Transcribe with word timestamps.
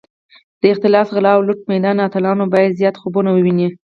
د 0.61 0.63
اختلاس، 0.73 1.07
غلا 1.15 1.31
او 1.35 1.41
لوټ 1.47 1.59
میدان 1.71 1.95
اتلان 2.07 2.39
باید 2.53 2.77
زیات 2.79 2.95
خوبونه 3.01 3.29
وویني. 3.31 3.67